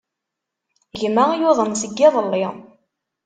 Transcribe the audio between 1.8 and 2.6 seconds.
seg yiḍelli.